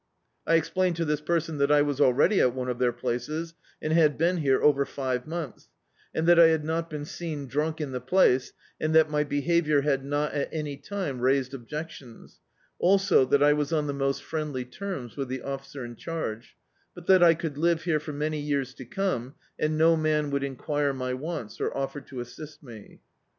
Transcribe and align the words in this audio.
I 0.47 0.55
explained 0.55 0.95
to 0.95 1.05
this 1.05 1.21
person 1.21 1.59
that 1.59 1.71
I 1.71 1.83
was 1.83 2.01
already 2.01 2.39
at 2.41 2.55
one 2.55 2.69
of 2.69 2.79
their 2.79 2.91
places, 2.91 3.53
and 3.83 3.93
had 3.93 4.17
been 4.17 4.37
here 4.37 4.59
over 4.59 4.83
five 4.83 5.27
months; 5.27 5.69
and 6.11 6.25
that 6.27 6.39
I 6.39 6.47
had 6.47 6.65
not 6.65 6.89
been 6.89 7.05
seen 7.05 7.45
drunk 7.45 7.79
in 7.79 7.91
the 7.91 8.01
place, 8.01 8.51
and 8.79 8.95
that 8.95 9.11
my 9.11 9.23
behaviour 9.23 9.81
had 9.81 10.03
not, 10.03 10.33
at 10.33 10.49
any 10.51 10.75
time, 10.75 11.19
raised 11.21 11.53
ob 11.53 11.67
jectims, 11.69 12.39
also 12.79 13.25
that 13.25 13.43
I 13.43 13.53
was 13.53 13.71
on 13.71 13.85
the 13.85 13.93
most 13.93 14.23
friendly 14.23 14.65
terms 14.65 15.15
with 15.15 15.27
the 15.27 15.43
officer 15.43 15.85
in 15.85 15.95
charge; 15.95 16.57
but 16.95 17.05
that 17.05 17.21
I 17.21 17.35
could 17.35 17.59
live 17.59 17.83
here 17.83 17.99
for 17.99 18.11
many 18.11 18.39
years 18.39 18.73
to 18.73 18.85
c<Hne, 18.85 19.33
and 19.59 19.77
no 19.77 19.95
man 19.95 20.31
would 20.31 20.43
enquire 20.43 20.93
my 20.95 21.13
wants 21.13 21.61
or 21.61 21.77
offer 21.77 22.01
to 22.01 22.21
assist 22.21 22.63
me. 22.63 23.01